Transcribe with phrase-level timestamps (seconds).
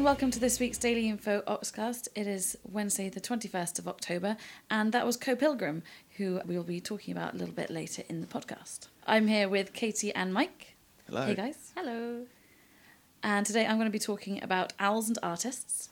[0.00, 2.08] Hello and welcome to this week's Daily Info Oxcast.
[2.14, 4.38] It is Wednesday, the 21st of October,
[4.70, 5.82] and that was Co Pilgrim,
[6.16, 8.88] who we'll be talking about a little bit later in the podcast.
[9.06, 10.74] I'm here with Katie and Mike.
[11.06, 11.26] Hello.
[11.26, 11.72] Hey guys.
[11.76, 12.22] Hello.
[13.22, 15.90] And today I'm going to be talking about owls and artists.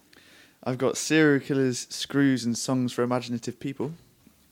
[0.64, 3.92] I've got serial killers, screws, and songs for imaginative people.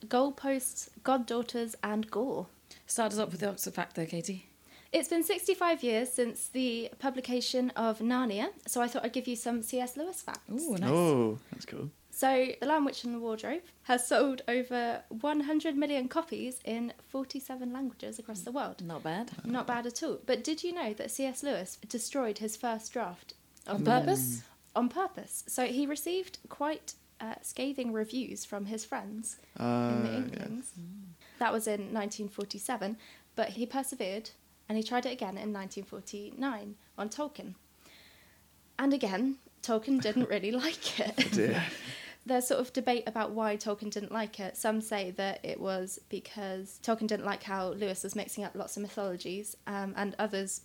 [0.06, 2.48] Goalposts, goddaughters, and gore.
[2.86, 4.50] Start us up with the Oxford fact, though, Katie.
[4.98, 9.36] It's been 65 years since the publication of Narnia, so I thought I'd give you
[9.36, 9.94] some C.S.
[9.94, 10.50] Lewis facts.
[10.50, 10.88] Ooh, nice.
[10.90, 11.90] Oh, that's cool.
[12.10, 17.70] So, The Lamb, Witch, and the Wardrobe has sold over 100 million copies in 47
[17.74, 18.82] languages across the world.
[18.82, 19.32] Not bad.
[19.44, 20.20] Not bad at all.
[20.24, 21.42] But did you know that C.S.
[21.42, 23.34] Lewis destroyed his first draft
[23.66, 24.44] On of purpose?
[24.74, 25.44] on purpose?
[25.46, 30.16] So he received quite uh, scathing reviews from his friends Uh, in the yeah.
[30.16, 30.72] Inklings.
[31.38, 32.96] That was in 1947,
[33.34, 34.30] but he persevered
[34.68, 37.54] and he tried it again in 1949 on Tolkien.
[38.78, 41.38] And again, Tolkien didn't really like it.
[41.38, 41.62] Oh.
[42.26, 44.56] There's sort of debate about why Tolkien didn't like it.
[44.56, 48.76] Some say that it was because Tolkien didn't like how Lewis was mixing up lots
[48.76, 50.62] of mythologies, um, and others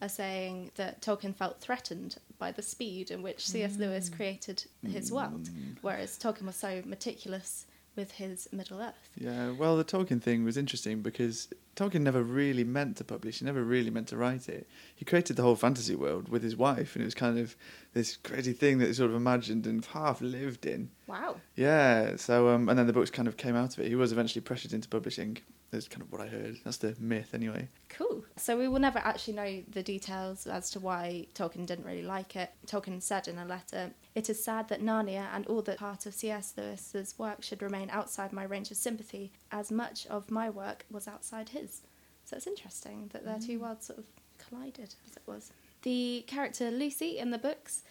[0.00, 3.76] are saying that Tolkien felt threatened by the speed in which C.S.
[3.76, 5.50] Lewis created his world,
[5.82, 9.10] whereas Tolkien was so meticulous with his Middle Earth.
[9.16, 13.38] Yeah, well, the Tolkien thing was interesting because Tolkien never really meant to publish.
[13.38, 14.68] He never really meant to write it.
[14.94, 17.56] He created the whole fantasy world with his wife, and it was kind of
[17.94, 20.90] this crazy thing that he sort of imagined and half lived in.
[21.06, 21.36] Wow.
[21.56, 23.88] Yeah, so um, and then the books kind of came out of it.
[23.88, 25.38] He was eventually pressured into publishing.
[25.72, 26.58] That's kind of what I heard.
[26.64, 27.66] That's the myth, anyway.
[27.88, 28.24] Cool.
[28.36, 32.36] So we will never actually know the details as to why Tolkien didn't really like
[32.36, 32.50] it.
[32.66, 36.12] Tolkien said in a letter, It is sad that Narnia and all that part of
[36.12, 36.52] C.S.
[36.58, 41.06] Lewis's work should remain outside my range of sympathy, as much of my work was
[41.06, 41.82] outside his.
[42.24, 44.06] So it's interesting that their two worlds sort of
[44.38, 45.52] collided, as it was.
[45.82, 47.82] The character Lucy in the books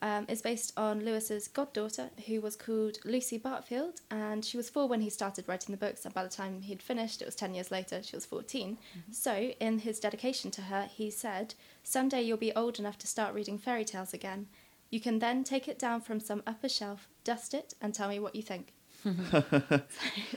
[0.00, 4.86] um, is based on Lewis's goddaughter, who was called Lucy Barfield, and she was four
[4.86, 7.54] when he started writing the books, and by the time he'd finished, it was 10
[7.54, 8.78] years later, she was 14.
[9.10, 13.34] So, in his dedication to her, he said, Someday you'll be old enough to start
[13.34, 14.46] reading fairy tales again.
[14.90, 18.20] You can then take it down from some upper shelf, dust it, and tell me
[18.20, 18.72] what you think.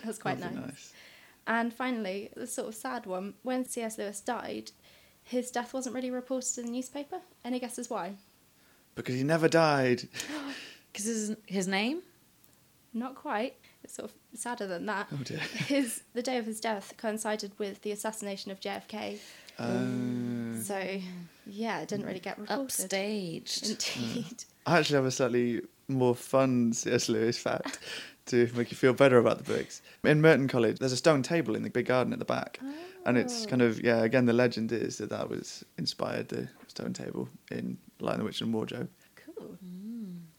[0.03, 0.93] That's quite Lovely, nice.
[1.47, 3.97] And finally, the sort of sad one when C.S.
[3.97, 4.71] Lewis died,
[5.23, 7.17] his death wasn't really reported in the newspaper.
[7.43, 8.13] Any guesses why?
[8.95, 10.03] Because he never died.
[10.91, 12.01] Because his, his name?
[12.93, 13.55] Not quite.
[13.81, 15.07] It's sort of sadder than that.
[15.13, 15.37] Oh dear.
[15.67, 19.17] His the day of his death coincided with the assassination of JFK.
[19.57, 20.99] Uh, So
[21.47, 22.89] yeah, it didn't really get reported.
[22.89, 23.69] Upstaged.
[23.69, 24.43] Indeed.
[24.65, 27.07] I actually have a slightly more fun C.S.
[27.07, 27.79] Lewis fact
[28.31, 29.81] to make you feel better about the books.
[30.03, 32.59] In Merton College, there's a stone table in the big garden at the back,
[33.05, 34.03] and it's kind of yeah.
[34.03, 38.41] Again, the legend is that that was inspired the stone table in Lion the Witch
[38.41, 38.89] and Wardrobe.
[39.15, 39.57] Cool.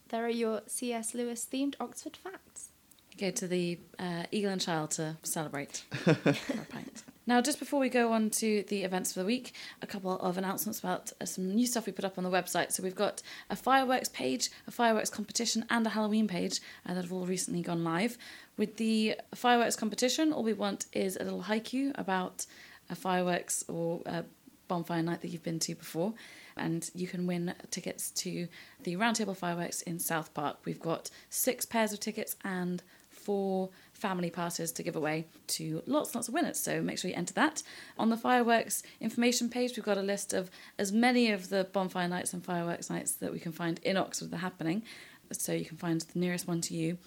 [0.09, 1.15] There are your C.S.
[1.15, 2.69] Lewis themed Oxford facts.
[3.17, 7.05] Go to the uh, Eagle and Child to celebrate for a pint.
[7.27, 10.37] Now, just before we go on to the events for the week, a couple of
[10.37, 12.73] announcements about uh, some new stuff we put up on the website.
[12.73, 17.03] So we've got a fireworks page, a fireworks competition, and a Halloween page uh, that
[17.03, 18.19] have all recently gone live.
[18.57, 22.45] With the fireworks competition, all we want is a little haiku about
[22.91, 24.25] a fireworks or a
[24.67, 26.15] bonfire night that you've been to before.
[26.57, 28.49] And you can win tickets to
[28.83, 30.59] the Roundtable Fireworks in South Park.
[30.65, 33.71] We've got six pairs of tickets and four
[34.03, 36.59] family passes to give away to lots and lots of winners.
[36.59, 37.63] So make sure you enter that.
[37.97, 42.09] On the fireworks information page, we've got a list of as many of the bonfire
[42.09, 44.83] nights and fireworks nights that we can find in Oxford that are happening.
[45.31, 46.99] So you can find the nearest one to you.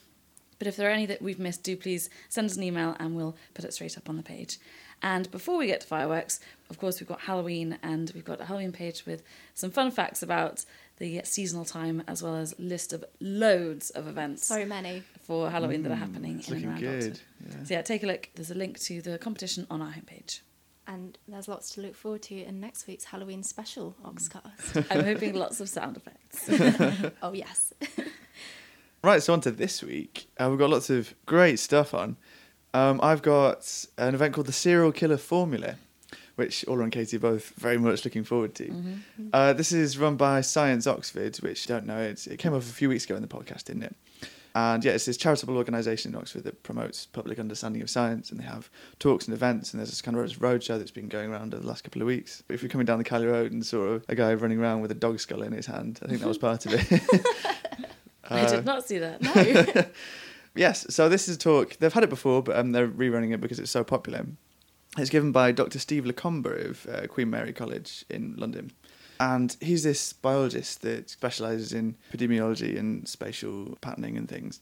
[0.57, 3.13] But if there are any that we've missed, do please send us an email and
[3.13, 4.57] we'll put it straight up on the page.
[5.01, 6.39] And before we get to fireworks,
[6.69, 9.21] of course, we've got Halloween and we've got a Halloween page with
[9.53, 10.63] some fun facts about
[10.97, 15.03] the seasonal time as well as list of loads of events So many.
[15.25, 17.11] For Halloween that are happening It's in and around good.
[17.11, 17.19] Oxford.
[17.45, 17.63] Yeah.
[17.63, 18.29] So yeah, take a look.
[18.35, 20.41] There's a link to the competition on our homepage.
[20.87, 24.85] And there's lots to look forward to in next week's Halloween special Oxcast.
[24.91, 27.11] I'm hoping lots of sound effects.
[27.21, 27.73] oh yes.
[29.03, 30.27] Right, so on to this week.
[30.39, 32.17] Uh, we've got lots of great stuff on.
[32.73, 35.75] Um, I've got an event called the Serial Killer Formula,
[36.37, 38.73] which Ola and Katie are both very much looking forward to.
[39.31, 42.25] Uh, this is run by Science Oxford, which don't know it.
[42.25, 43.95] It came up a few weeks ago in the podcast, didn't it?
[44.55, 48.39] And yeah, it's this charitable organisation in Oxford that promotes public understanding of science, and
[48.39, 48.69] they have
[48.99, 49.73] talks and events.
[49.73, 52.07] And there's this kind of roadshow that's been going around over the last couple of
[52.07, 52.41] weeks.
[52.47, 54.95] If you're coming down the Cowley Road and saw a guy running around with a
[54.95, 57.01] dog skull in his hand, I think that was part of it.
[58.29, 59.21] I Uh, did not see that.
[59.21, 59.83] No.
[60.57, 61.75] Yes, so this is a talk.
[61.79, 64.25] They've had it before, but um, they're rerunning it because it's so popular.
[64.97, 65.79] It's given by Dr.
[65.79, 68.71] Steve Le Comber of uh, Queen Mary College in London.
[69.19, 74.61] And he's this biologist that specializes in epidemiology and spatial patterning and things.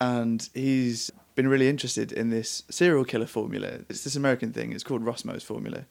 [0.00, 3.80] And he's been really interested in this serial killer formula.
[3.88, 5.84] It's this American thing, it's called Rossmo's formula.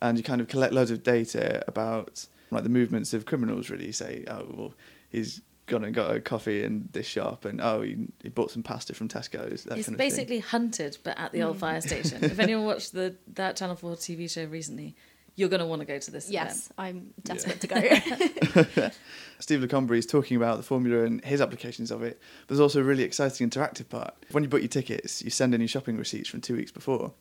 [0.00, 3.86] And you kind of collect loads of data about like the movements of criminals, really.
[3.86, 4.74] You say, oh, well,
[5.10, 8.62] he's gone and got a coffee in this shop, and oh, he, he bought some
[8.62, 9.64] pasta from Tesco's.
[9.64, 12.18] That It's kind of basically hunted, but at the old fire station.
[12.24, 14.94] if anyone watched the that Channel Four TV show recently,
[15.34, 18.90] you're going to want to go to this Yes, I'm desperate to go.
[19.38, 22.20] Steve Le Comber is talking about the formula and his applications of it.
[22.48, 24.14] There's also a really exciting interactive part.
[24.30, 27.12] When you book your tickets, you send in your shopping receipts from two weeks before.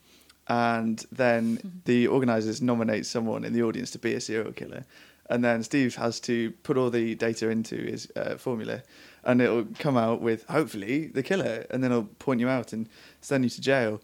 [0.48, 4.86] And then the organisers nominate someone in the audience to be a serial killer.
[5.30, 8.84] And then Steve has to put all the data into his uh, formula,
[9.24, 12.90] and it'll come out with hopefully the killer, and then it'll point you out and
[13.22, 14.02] send you to jail.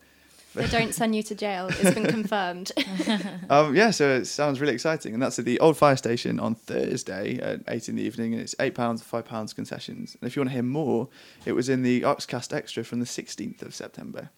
[0.56, 1.68] They don't send you to jail.
[1.70, 2.72] It's been confirmed.
[3.50, 6.56] Um, yeah, so it sounds really exciting, and that's at the old fire station on
[6.56, 10.18] Thursday at eight in the evening, and it's eight pounds, five pounds concessions.
[10.20, 11.08] And if you want to hear more,
[11.46, 14.30] it was in the Oxcast Extra from the sixteenth of September.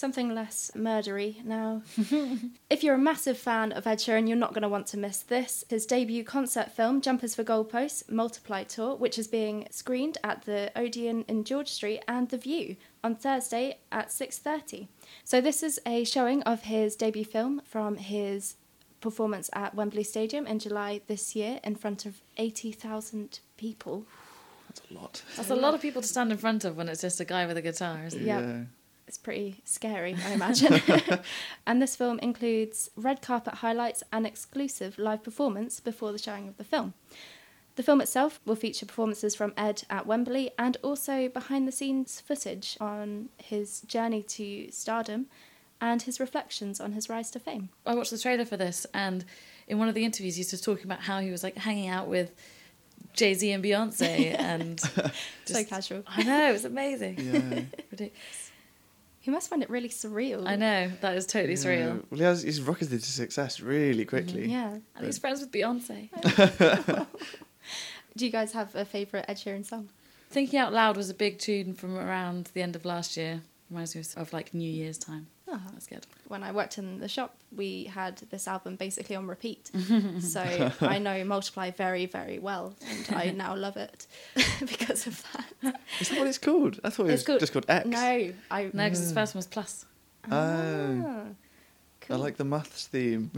[0.00, 1.82] Something less murdery now.
[2.70, 5.18] if you're a massive fan of Ed Sheeran, you're not going to want to miss
[5.18, 5.62] this.
[5.68, 10.72] His debut concert film, Jumpers for Goalposts Multiply Tour, which is being screened at the
[10.74, 14.88] Odeon in George Street and The View on Thursday at 6:30.
[15.22, 18.56] So this is a showing of his debut film from his
[19.02, 24.06] performance at Wembley Stadium in July this year in front of 80,000 people.
[24.66, 25.22] That's a lot.
[25.36, 27.44] That's a lot of people to stand in front of when it's just a guy
[27.44, 28.24] with a guitar, isn't it?
[28.24, 28.62] Yeah.
[29.10, 30.80] It's pretty scary, I imagine.
[31.66, 36.58] and this film includes red carpet highlights and exclusive live performance before the showing of
[36.58, 36.94] the film.
[37.74, 42.20] The film itself will feature performances from Ed at Wembley and also behind the scenes
[42.20, 45.26] footage on his journey to stardom
[45.80, 47.70] and his reflections on his rise to fame.
[47.84, 49.24] I watched the trailer for this, and
[49.66, 51.88] in one of the interviews, he was just talking about how he was like hanging
[51.88, 52.30] out with
[53.12, 54.78] Jay Z and Beyonce, and
[55.46, 56.04] so casual.
[56.06, 57.66] I know it was amazing.
[57.98, 58.06] Yeah.
[59.20, 59.24] Ridiculous.
[59.24, 60.46] He must find it really surreal.
[60.46, 61.58] I know that is totally Yeah.
[61.58, 62.04] surreal.
[62.10, 64.46] Well, he has, he's rocketed to success really mm, quickly.
[64.46, 64.78] Yeah.
[64.96, 66.08] And he's friends with Beyonce.
[68.16, 69.90] Do you guys have a favourite Ed Sheeran song?
[70.30, 73.42] Thinking Out Loud was a big tune from around the end of last year.
[73.68, 75.28] Reminds me of like New Year's time.
[75.52, 75.60] Oh.
[75.72, 76.06] That's good.
[76.28, 79.70] when I worked in the shop, we had this album basically on repeat.
[80.20, 84.06] so I know Multiply very, very well, and I now love it
[84.60, 85.80] because of that.
[86.00, 86.78] Is that what it's called?
[86.84, 87.86] I thought it was It's called- just called X.
[87.88, 88.62] No, I.
[88.72, 89.86] No, because his first one was Plus.
[90.30, 91.24] Oh, Ah,
[92.10, 93.30] I like the maths theme.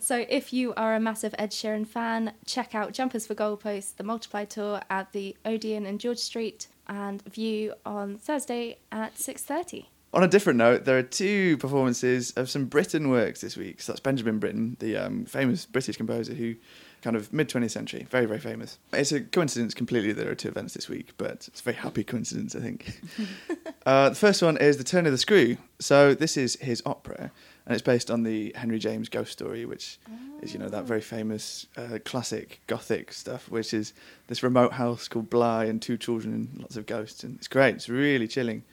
[0.00, 4.04] So if you are a massive Ed Sheeran fan, check out Jumpers for Goalposts, the
[4.04, 9.90] Multiply tour at the Odeon in George Street, and View on Thursday at six thirty.
[10.14, 13.82] On a different note, there are two performances of some Britten works this week.
[13.82, 16.54] So that's Benjamin Britten, the um, famous British composer who
[17.02, 18.78] kind of mid 20th century, very, very famous.
[18.92, 21.76] It's a coincidence completely that there are two events this week, but it's a very
[21.76, 23.00] happy coincidence, I think.
[23.86, 25.58] uh, the first one is The Turn of the Screw.
[25.78, 27.30] So this is his opera,
[27.66, 29.98] and it's based on the Henry James ghost story, which
[30.42, 33.92] is, you know, that very famous uh, classic Gothic stuff, which is
[34.26, 37.22] this remote house called Bly and two children and lots of ghosts.
[37.22, 38.64] And it's great, it's really chilling.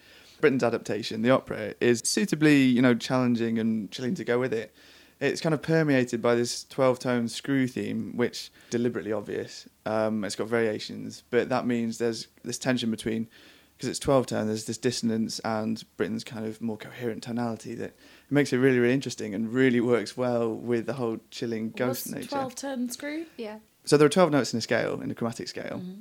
[0.41, 4.73] Britten's adaptation, the opera, is suitably, you know, challenging and chilling to go with it.
[5.21, 9.67] It's kind of permeated by this 12 tone screw theme, which deliberately obvious.
[9.85, 13.29] Um, it's got variations, but that means there's this tension between,
[13.77, 17.91] because it's 12 tone, there's this dissonance and Britten's kind of more coherent tonality that
[17.91, 17.95] it
[18.29, 22.11] makes it really, really interesting and really works well with the whole chilling ghost What's
[22.11, 22.27] nature.
[22.29, 23.25] 12 tone screw?
[23.37, 23.59] Yeah.
[23.85, 25.99] So there are 12 notes in a scale, in a chromatic scale, Mm-hmm.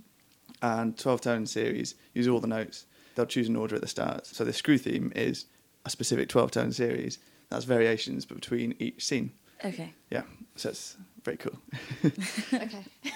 [0.63, 2.87] and 12 tone series use all the notes.
[3.15, 4.27] They'll choose an order at the start.
[4.27, 5.47] So the screw theme is
[5.85, 7.19] a specific 12 tone series.
[7.51, 9.33] That's variations between each scene.
[9.65, 9.93] Okay.
[10.11, 10.23] Yeah,
[10.57, 11.59] so it's very cool.
[12.53, 12.85] Okay.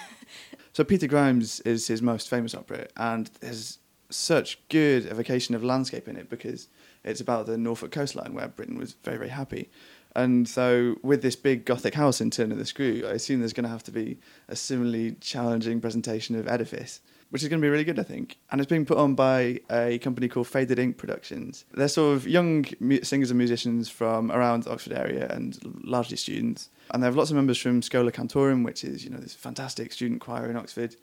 [0.73, 3.79] So Peter Grimes is his most famous opera, and there's
[4.09, 6.69] such good evocation of landscape in it because
[7.03, 9.69] it's about the Norfolk coastline where Britten was very, very happy.
[10.15, 13.51] And so, with this big Gothic house in Turn of the Screw, I assume there's
[13.51, 17.65] going to have to be a similarly challenging presentation of Edifice, which is going to
[17.65, 18.37] be really good, I think.
[18.51, 21.65] And it's being put on by a company called Faded Ink Productions.
[21.73, 26.69] They're sort of young mu- singers and musicians from around Oxford area and largely students.
[26.91, 29.93] And they have lots of members from Schola Cantorum, which is, you know, this fantastic
[29.93, 30.95] student choir in Oxford.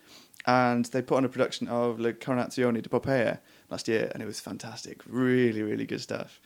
[0.46, 3.38] And they put on a production of L'incoronazione di Poppea
[3.70, 5.02] last year, and it was fantastic.
[5.06, 6.40] Really, really good stuff.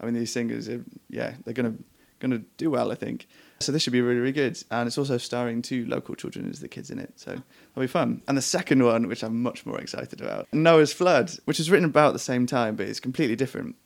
[0.00, 1.82] I mean, these singers, are, yeah, they're going to
[2.18, 3.26] going to do well, I think.
[3.60, 4.62] So this should be really, really good.
[4.70, 7.86] And it's also starring two local children as the kids in it, so that'll be
[7.86, 8.22] fun.
[8.28, 11.86] And the second one, which I'm much more excited about, Noye's Fludde, which is written
[11.86, 13.76] about the same time, but it's completely different.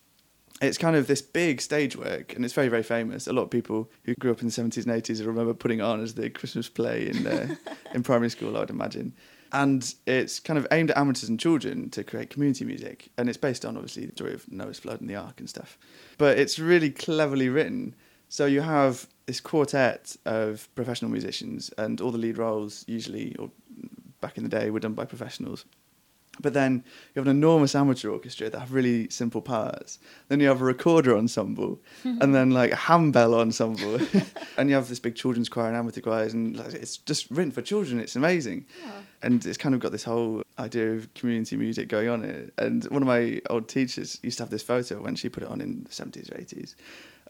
[0.61, 3.27] It's kind of this big stage work, and it's very, very famous.
[3.27, 5.83] A lot of people who grew up in the 70s and 80s remember putting it
[5.83, 7.55] on as the Christmas play in, uh,
[7.95, 9.15] in primary school, I would imagine.
[9.53, 13.09] And it's kind of aimed at amateurs and children to create community music.
[13.19, 15.79] And it's based on, obviously, the story of Noah's flood and the Ark and stuff.
[16.19, 17.95] But it's really cleverly written.
[18.31, 23.51] So you have this quartet of professional musicians, and all the lead roles, usually, or
[24.21, 25.65] back in the day, were done by professionals.
[26.41, 29.99] But then you have an enormous amateur orchestra that have really simple parts.
[30.29, 33.99] Then you have a recorder ensemble, and then like a handbell ensemble,
[34.57, 37.51] and you have this big children's choir and amateur choirs, and like, it's just written
[37.51, 37.99] for children.
[37.99, 38.65] It's amazing,
[39.23, 42.55] and it's kind of got this whole idea of community music going on it.
[42.59, 45.49] And one of my old teachers used to have this photo when she put it
[45.49, 46.77] on in the seventies or eighties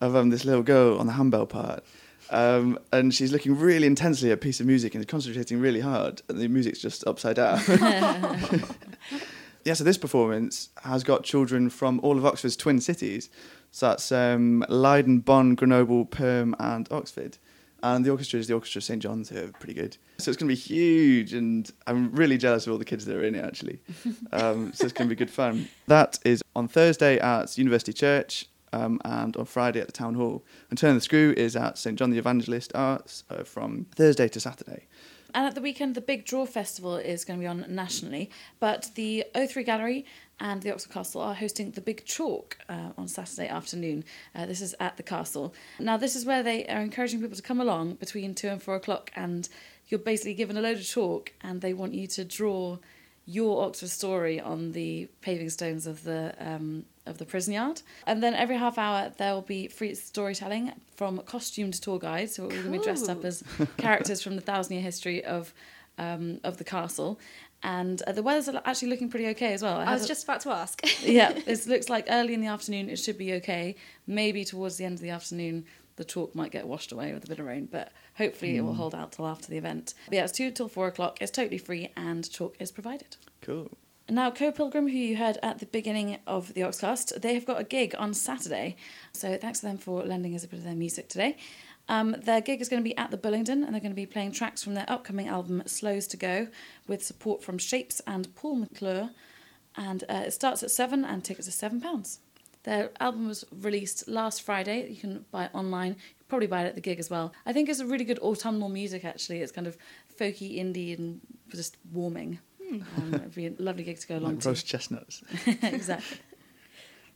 [0.01, 1.85] of um, this little girl on the handbell part.
[2.31, 6.23] Um, and she's looking really intensely at a piece of music and concentrating really hard,
[6.29, 7.61] and the music's just upside down.
[9.65, 13.31] yeah, so this performance has got children from all of Oxford's twin cities.
[13.73, 17.39] So that's um, Leiden, Bonn, Grenoble, Perm, and Oxford.
[17.83, 19.03] And the orchestra is the Orchestra of St.
[19.03, 19.97] John's, who are pretty good.
[20.19, 23.17] So it's going to be huge, and I'm really jealous of all the kids that
[23.17, 23.81] are in it, actually.
[24.33, 25.69] Um, so it's going to be good fun.
[25.89, 30.45] That is on Thursday at University Church, um, and on Friday at the Town Hall.
[30.69, 34.41] And Turn the Screw is at St John the Evangelist Arts uh, from Thursday to
[34.41, 34.87] Saturday.
[35.35, 38.91] And at the weekend, the Big Draw Festival is going to be on nationally, but
[38.97, 40.05] the O3 Gallery
[40.41, 44.05] and the Oxford Castle are hosting the Big Chalk uh, on Saturday afternoon.
[44.35, 45.55] Uh, this is at the castle.
[45.79, 48.75] Now, this is where they are encouraging people to come along between two and four
[48.75, 49.49] o'clock, and
[49.87, 52.79] you're basically given a load of chalk, and they want you to draw
[53.27, 57.83] your Oxford story on the paving stones of the um, of the prison yard.
[58.07, 62.43] And then every half hour there will be free storytelling from costumed tour guides who
[62.43, 63.43] are all going to be dressed up as
[63.77, 65.53] characters from the thousand year history of
[65.99, 67.19] um, of the castle.
[67.63, 69.81] And uh, the weather's actually looking pretty okay as well.
[69.81, 70.81] It I was has a- just about to ask.
[71.03, 73.77] yeah, it looks like early in the afternoon it should be okay.
[74.07, 75.67] Maybe towards the end of the afternoon
[76.01, 78.73] the chalk might get washed away with a bit of rain, but hopefully it will
[78.73, 79.93] hold out till after the event.
[80.07, 81.19] But yeah, it's two till four o'clock.
[81.21, 83.19] It's totally free and chalk is provided.
[83.43, 83.71] Cool.
[84.09, 87.61] Now, Co Pilgrim, who you heard at the beginning of the Oxcast, they have got
[87.61, 88.77] a gig on Saturday.
[89.13, 91.37] So thanks to them for lending us a bit of their music today.
[91.87, 94.07] Um, their gig is going to be at the Bullingdon, and they're going to be
[94.07, 96.49] playing tracks from their upcoming album Slows to Go,
[96.89, 99.11] with support from Shapes and Paul McClure.
[99.77, 102.21] And uh, it starts at seven, and tickets are seven pounds.
[102.65, 104.89] Their album was released last Friday.
[104.91, 105.93] You can buy it online.
[105.93, 107.33] You can probably buy it at the gig as well.
[107.47, 109.05] I think it's a really good autumnal music.
[109.05, 109.79] Actually, it's kind of
[110.19, 112.39] folky, indie, and just warming.
[112.71, 114.49] Um, it'd be a lovely gig to go along Like to.
[114.51, 115.23] roast chestnuts.
[115.47, 116.19] exactly.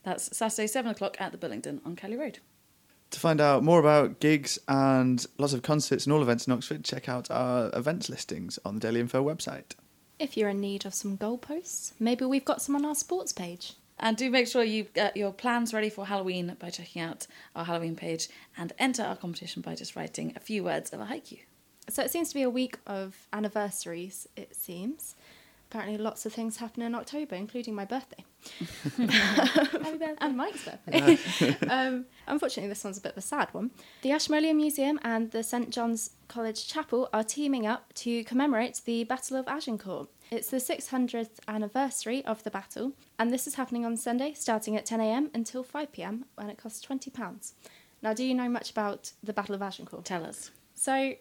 [0.03, 2.39] That's Saturday, 7 o'clock at the Bullingdon on Cowley Road.
[3.11, 6.83] To find out more about gigs and lots of concerts and all events in Oxford,
[6.83, 9.75] check out our events listings on the Daily Info website.
[10.19, 13.73] if you're in need of some goalposts, maybe we've got some on our sports page.
[13.99, 17.63] And do make sure you get your plans ready for Halloween by checking out our
[17.65, 21.39] Halloween page and enter our competition by just writing a few words of a haiku.
[21.89, 25.15] So it seems to be a week of anniversaries, it seems.
[25.69, 28.23] Apparently, lots of things happen in October, including my birthday.
[28.97, 30.15] Happy birthday.
[30.19, 31.17] and Mike's birthday.
[31.67, 33.71] um, unfortunately, this one's a bit of a sad one.
[34.01, 39.03] The Ashmolean Museum and the St John's College Chapel are teaming up to commemorate the
[39.05, 40.07] Battle of Agincourt.
[40.31, 44.85] It's the 600th anniversary of the battle, and this is happening on Sunday, starting at
[44.85, 47.53] 10am until 5pm, and it costs £20.
[48.01, 50.03] Now, do you know much about the Battle of Agincourt?
[50.05, 50.51] Tell us.
[50.73, 51.13] So,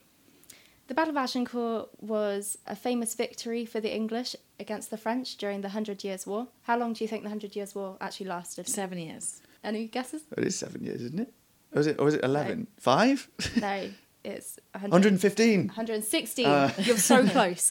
[0.86, 5.60] the Battle of Agincourt was a famous victory for the English against the French during
[5.60, 6.48] the Hundred Years' War.
[6.62, 8.68] How long do you think the Hundred Years' War actually lasted?
[8.68, 9.40] Seven years.
[9.62, 10.22] Any guesses?
[10.36, 11.32] It is seven years, isn't it?
[11.74, 12.66] Or is it, or is it 11?
[12.78, 13.28] Five?
[13.56, 13.90] No,
[14.24, 15.66] it's 100, 115.
[15.68, 16.46] 116.
[16.46, 16.72] Uh.
[16.78, 17.70] You're so close.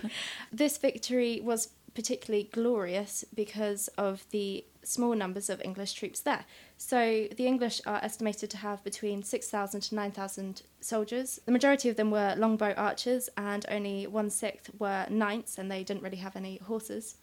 [0.52, 6.44] this victory was particularly glorious because of the small numbers of English troops there.
[6.78, 11.40] So the English are estimated to have between 6,000 to 9,000 soldiers.
[11.44, 15.84] The majority of them were longbow archers, and only one sixth were knights, and they
[15.84, 17.16] didn't really have any horses.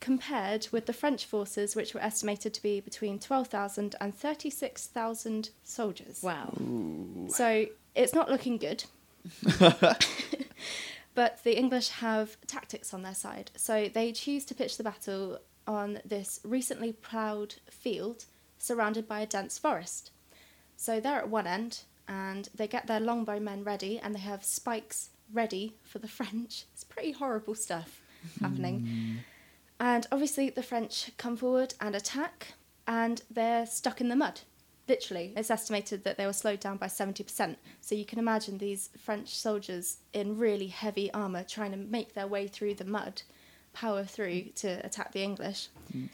[0.00, 6.22] Compared with the French forces, which were estimated to be between 12,000 and 36,000 soldiers.
[6.22, 6.54] Wow.
[7.28, 8.84] So it's not looking good.
[11.14, 13.50] but the English have tactics on their side.
[13.56, 18.24] So they choose to pitch the battle on this recently ploughed field
[18.58, 20.10] surrounded by a dense forest.
[20.76, 24.44] So they're at one end and they get their longbow men ready and they have
[24.44, 26.64] spikes ready for the French.
[26.72, 28.00] It's pretty horrible stuff
[28.40, 28.80] happening.
[28.80, 29.16] Hmm.
[29.80, 32.48] And obviously, the French come forward and attack,
[32.86, 34.42] and they're stuck in the mud.
[34.90, 37.56] Literally, it's estimated that they were slowed down by 70%.
[37.80, 42.26] So you can imagine these French soldiers in really heavy armour trying to make their
[42.26, 43.22] way through the mud.
[43.72, 45.68] power through to attack the English.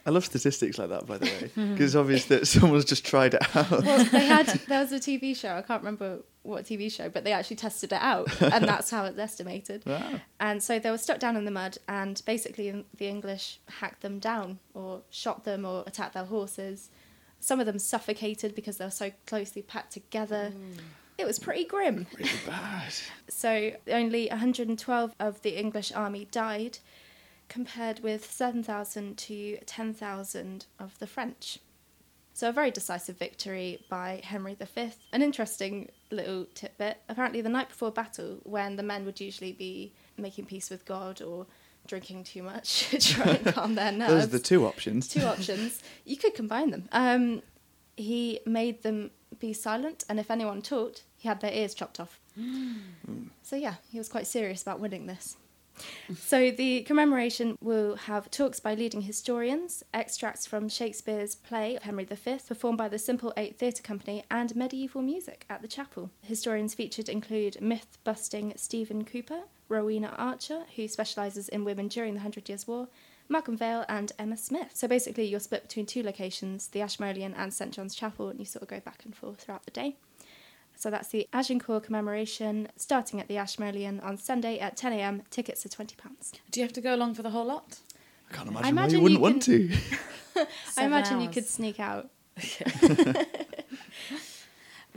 [0.04, 3.32] I love statistics like that, by the way, because it's obvious that someone's just tried
[3.32, 3.82] it out.
[3.82, 5.52] Well, they had there was a TV show.
[5.56, 9.06] I can't remember what TV show, but they actually tested it out, and that's how
[9.06, 9.84] it's estimated.
[9.86, 10.20] Wow.
[10.38, 14.18] And so they were stuck down in the mud, and basically the English hacked them
[14.18, 16.90] down, or shot them, or attacked their horses.
[17.46, 20.52] Some of them suffocated because they were so closely packed together.
[20.52, 20.80] Mm.
[21.16, 22.08] It was pretty grim.
[22.18, 22.92] Really bad.
[23.28, 26.78] So only 112 of the English army died,
[27.48, 31.60] compared with 7,000 to 10,000 of the French.
[32.34, 34.90] So a very decisive victory by Henry V.
[35.12, 36.96] An interesting little tidbit.
[37.08, 41.22] Apparently, the night before battle, when the men would usually be making peace with God
[41.22, 41.46] or
[41.86, 44.12] drinking too much to try and calm their nerves.
[44.12, 45.08] Those are the two options.
[45.08, 45.82] two options.
[46.04, 46.88] You could combine them.
[46.92, 47.42] Um,
[47.96, 52.20] he made them be silent, and if anyone talked, he had their ears chopped off.
[53.42, 55.36] So yeah, he was quite serious about winning this.
[56.16, 62.38] So the commemoration will have talks by leading historians, extracts from Shakespeare's play Henry V,
[62.46, 66.10] performed by the Simple Eight Theatre Company, and medieval music at the chapel.
[66.22, 72.48] Historians featured include myth-busting Stephen Cooper, Rowena Archer, who specialises in women during the Hundred
[72.48, 72.88] Years' War,
[73.28, 74.70] Malcolm Vale, and Emma Smith.
[74.74, 78.46] So basically, you're split between two locations, the Ashmolean and St John's Chapel, and you
[78.46, 79.96] sort of go back and forth throughout the day.
[80.76, 85.22] So that's the Agincourt commemoration starting at the Ashmolean on Sunday at 10am.
[85.30, 85.94] Tickets are £20.
[86.50, 87.78] Do you have to go along for the whole lot?
[88.30, 89.70] I can't I imagine, why imagine you wouldn't you want to.
[90.36, 92.10] I Seven imagine you could sneak out.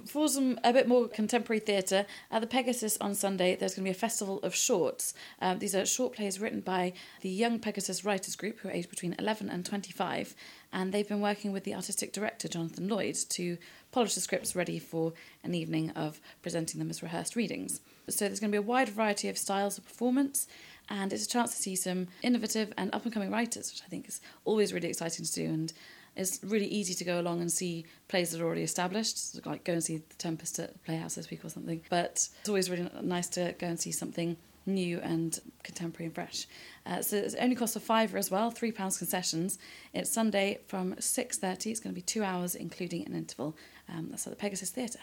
[0.05, 3.89] For some a bit more contemporary theatre, at the Pegasus on Sunday, there's going to
[3.89, 5.13] be a festival of shorts.
[5.39, 8.89] Um, these are short plays written by the Young Pegasus Writers Group, who are aged
[8.89, 10.35] between 11 and 25,
[10.71, 13.57] and they've been working with the artistic director, Jonathan Lloyd, to
[13.91, 17.81] polish the scripts ready for an evening of presenting them as rehearsed readings.
[18.07, 20.47] So there's going to be a wide variety of styles of performance,
[20.89, 23.89] and it's a chance to see some innovative and up and coming writers, which I
[23.89, 25.45] think is always really exciting to do.
[25.45, 25.73] And
[26.15, 29.73] it's really easy to go along and see plays that are already established, like go
[29.73, 31.81] and see The Tempest at Playhouse this week or something.
[31.89, 34.35] But it's always really nice to go and see something
[34.73, 36.47] new and contemporary and fresh.
[36.85, 39.59] Uh, so it only costs a fiver as well, three pounds concessions.
[39.93, 41.71] It's Sunday from six thirty.
[41.71, 43.55] It's going to be two hours, including an interval.
[43.87, 44.99] Um, that's at the Pegasus Theatre.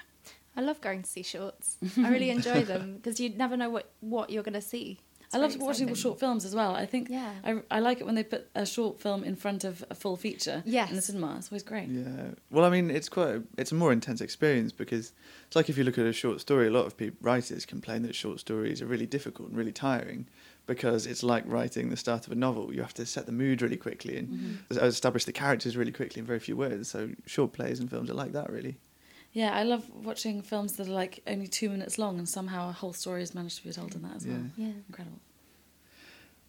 [0.56, 1.76] I love going to see shorts.
[1.98, 5.00] I really enjoy them because you never know what, what you're going to see.
[5.26, 6.74] It's I love very watching short films as well.
[6.74, 7.32] I think Yeah.
[7.44, 10.16] I, I like it when they put a short film in front of a full
[10.16, 10.90] feature Yes.
[10.90, 11.36] in the cinema.
[11.36, 11.88] It's always great.
[11.88, 12.30] Yeah.
[12.50, 15.12] Well, I mean, it's quite a, it's a more intense experience because
[15.46, 18.02] it's like if you look at a short story, a lot of people, writers complain
[18.02, 20.26] that short stories are really difficult and really tiring
[20.66, 22.74] because it's like writing the start of a novel.
[22.74, 24.84] You have to set the mood really quickly and mm-hmm.
[24.84, 26.90] establish the characters really quickly in very few words.
[26.90, 28.76] So short plays and films are like that, really.
[29.36, 32.72] Yeah, I love watching films that are like only two minutes long and somehow a
[32.72, 34.40] whole story is managed to be told in that as well.
[34.56, 34.72] Yeah.
[34.88, 35.20] Incredible.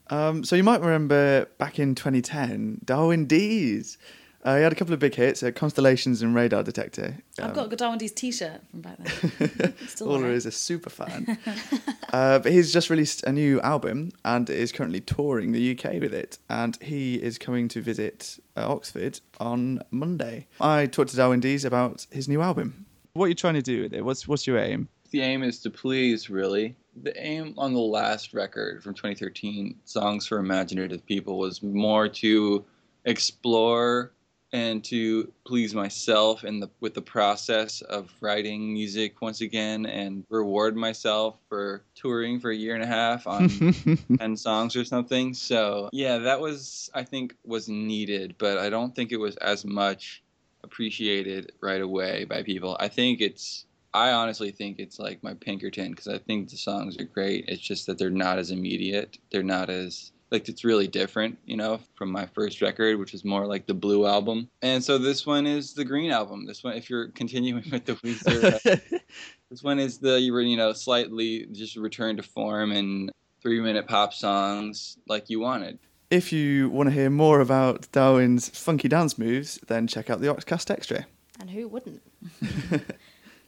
[0.09, 3.97] Um, so you might remember back in 2010, Darwin Deez.
[4.43, 7.17] Uh, he had a couple of big hits, uh, Constellations and Radar Detector.
[7.39, 9.73] I've Um, got a Darwin Deez t-shirt from back then.
[9.87, 10.31] Still Ola there.
[10.31, 11.37] is a super fan.
[12.13, 16.13] uh, but he's just released a new album and is currently touring the UK with
[16.13, 16.37] it.
[16.49, 20.47] And he is coming to visit uh, Oxford on Monday.
[20.61, 22.85] I talked to Darwin Deez about his new album.
[23.13, 24.05] What are you trying to do with it?
[24.05, 24.87] What's what's your aim?
[25.11, 26.75] The aim is to please, really.
[27.01, 32.65] The aim on the last record from 2013, Songs for Imaginative People, was more to
[33.05, 34.11] explore
[34.53, 40.23] and to please myself in the with the process of writing music once again and
[40.29, 43.49] reward myself for touring for a year and a half on
[44.19, 45.33] 10 songs or something.
[45.33, 49.65] So, yeah, that was I think was needed, but I don't think it was as
[49.65, 50.23] much
[50.63, 52.77] appreciated right away by people.
[52.79, 56.97] I think it's I honestly think it's like my Pinkerton because I think the songs
[56.99, 57.45] are great.
[57.47, 59.17] It's just that they're not as immediate.
[59.31, 63.23] They're not as like it's really different, you know, from my first record, which is
[63.23, 64.49] more like the blue album.
[64.61, 66.45] And so this one is the green album.
[66.45, 68.97] This one, if you're continuing with the Weezer, uh,
[69.49, 73.11] this one is the you know slightly just return to form and
[73.41, 75.79] three minute pop songs like you wanted.
[76.09, 80.27] if you want to hear more about Darwin's funky dance moves, then check out the
[80.27, 81.05] Oxcast Extra.
[81.39, 82.01] And who wouldn't?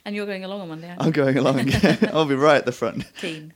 [0.05, 1.05] And you're going along on Monday, aren't you?
[1.07, 1.71] I'm going along.
[2.13, 3.03] I'll be right at the front.
[3.19, 3.53] Keen.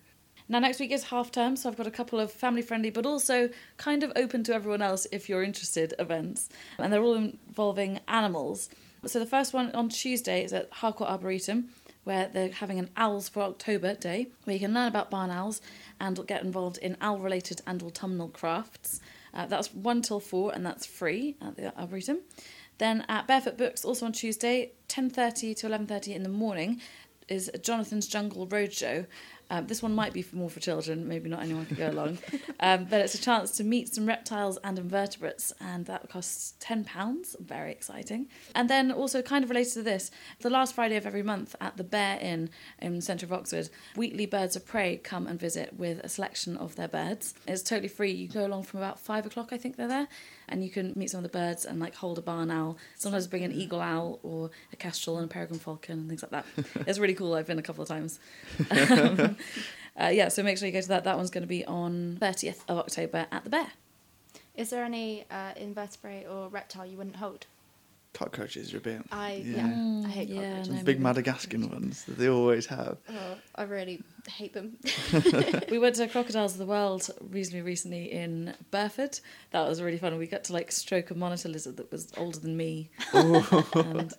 [0.53, 3.07] Now, next week is half term, so I've got a couple of family friendly, but
[3.07, 6.47] also kind of open to everyone else if you're interested events.
[6.77, 8.69] And they're all involving animals.
[9.03, 11.69] So the first one on Tuesday is at Harcourt Arboretum,
[12.03, 15.59] where they're having an Owls for October day, where you can learn about barn owls
[15.99, 19.01] and get involved in owl related and autumnal crafts.
[19.33, 22.19] Uh, that's 1 till 4, and that's free at the Arboretum.
[22.77, 26.79] Then at Barefoot Books, also on Tuesday, 10.30 to 11.30 in the morning,
[27.27, 29.05] is Jonathan's Jungle Roadshow,
[29.49, 32.17] Um, this one might be for more for children, maybe not anyone can go along.
[32.59, 37.39] Um, but it's a chance to meet some reptiles and invertebrates, and that costs £10.
[37.39, 38.27] Very exciting.
[38.55, 41.77] And then also, kind of related to this, the last Friday of every month at
[41.77, 45.73] the Bear Inn in the centre of Oxford, Wheatley Birds of Prey come and visit
[45.77, 47.33] with a selection of their birds.
[47.47, 48.11] It's totally free.
[48.11, 50.07] You go along from about five o'clock, I think they're there,
[50.47, 52.77] and you can meet some of the birds and like hold a barn owl.
[52.95, 56.31] Sometimes bring an eagle owl or a kestrel and a peregrine falcon and things like
[56.31, 56.45] that.
[56.87, 57.33] it's really cool.
[57.33, 58.19] I've been a couple of times.
[58.71, 59.32] Um,
[60.01, 61.03] uh, yeah, so make sure you go to that.
[61.03, 63.67] That one's going to be on 30th of October at the Bear.
[64.55, 67.47] Is there any uh, invertebrate or reptile you wouldn't hold?
[68.13, 69.01] Cockroaches are a bit.
[69.11, 69.55] I Yeah.
[69.67, 70.69] yeah, I hate Mm, yeah, cockroaches.
[70.69, 70.75] no.
[70.75, 70.99] Big maybe.
[70.99, 72.97] Madagascan ones that they always have.
[73.09, 74.77] Oh, I really hate them.
[75.71, 79.19] we went to Crocodiles of the World reasonably recently in Burford.
[79.49, 80.15] That was really fun.
[80.19, 82.91] We got to like stroke a monitor lizard that was older than me.
[83.13, 84.13] and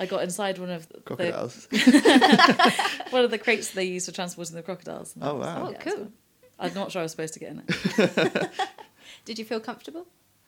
[0.00, 1.66] I got inside one of the, Crocodiles.
[3.10, 5.14] one of the crates they use for transporting the crocodiles.
[5.20, 5.56] Oh, that was- wow.
[5.66, 6.04] Oh, it was cool.
[6.04, 6.12] fun.
[6.60, 8.50] I'm not sure I was supposed to get in it.
[9.24, 10.06] Did you feel comfortable?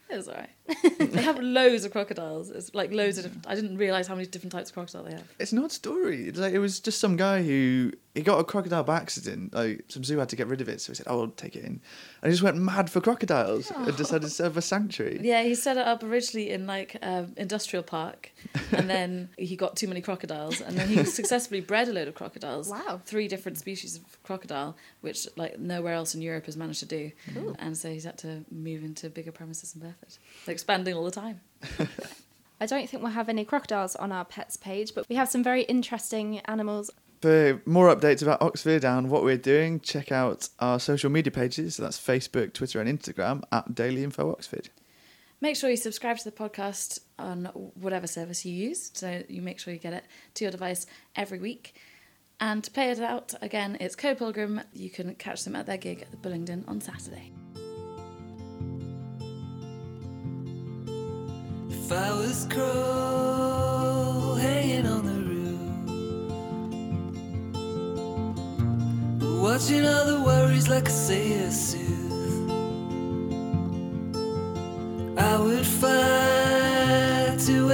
[0.09, 0.51] It was alright.
[0.99, 2.51] they have loads of crocodiles.
[2.51, 3.47] It's like loads of different.
[3.47, 5.23] I didn't realise how many different types of crocodile they have.
[5.39, 6.25] It's an odd story.
[6.27, 9.55] It's like it was just some guy who he got a crocodile by accident.
[9.55, 11.55] Like some zoo had to get rid of it, so he said, "Oh, I'll take
[11.55, 11.81] it in,"
[12.23, 15.20] and he just went mad for crocodiles and decided to set up a sanctuary.
[15.31, 18.33] Yeah, he set it up originally in like um, industrial park,
[18.73, 22.14] and then he got too many crocodiles, and then he successfully bred a load of
[22.14, 22.68] crocodiles.
[22.68, 23.01] Wow.
[23.05, 27.12] Three different species of crocodile, which like nowhere else in Europe has managed to do.
[27.33, 27.55] Cool.
[27.61, 30.16] And so he's had to move into bigger premises in Bedford.
[30.46, 31.40] They're expanding all the time.
[32.61, 35.42] I don't think we'll have any crocodiles on our pets page, but we have some
[35.42, 36.90] very interesting animals.
[37.20, 41.76] For more updates about Oxford and what we're doing, check out our social media pages.
[41.76, 44.70] So that's Facebook, Twitter, and Instagram at Daily Info Oxford.
[45.42, 49.59] Make sure you subscribe to the podcast on whatever service you use, so you make
[49.59, 50.04] sure you get it
[50.35, 51.74] to your device every week.
[52.40, 54.62] And to play it out again, it's Co Pilgrim.
[54.72, 57.33] You can catch them at their gig at the Bullingdon on Saturday.
[61.68, 63.69] If I was crow
[69.40, 72.50] watching all the worries like a sailor soothe,
[75.18, 77.70] I would fight to